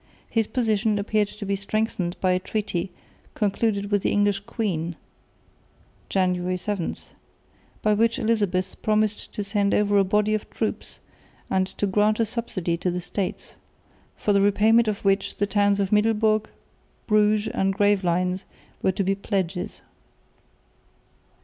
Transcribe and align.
His 0.31 0.47
position 0.47 0.97
appeared 0.97 1.27
to 1.27 1.45
be 1.45 1.55
strengthened 1.55 2.15
by 2.19 2.31
a 2.31 2.39
treaty 2.39 2.89
concluded 3.35 3.91
with 3.91 4.01
the 4.01 4.11
English 4.11 4.39
queen 4.39 4.95
(January 6.09 6.57
7) 6.57 6.95
by 7.83 7.93
which 7.93 8.17
Elizabeth 8.17 8.81
promised 8.81 9.31
to 9.33 9.43
send 9.43 9.75
over 9.75 9.99
a 9.99 10.03
body 10.03 10.33
of 10.33 10.49
troops 10.49 10.99
and 11.51 11.67
to 11.67 11.85
grant 11.85 12.19
a 12.19 12.25
subsidy 12.25 12.77
to 12.77 12.89
the 12.89 12.99
States, 12.99 13.53
for 14.17 14.33
the 14.33 14.41
repayment 14.41 14.87
of 14.87 15.05
which 15.05 15.35
the 15.37 15.45
towns 15.45 15.79
of 15.79 15.91
Middelburg, 15.91 16.49
Bruges 17.05 17.47
and 17.53 17.71
Gravelines 17.75 18.43
were 18.81 18.93
to 18.93 19.03
be 19.03 19.13
pledges. 19.13 19.83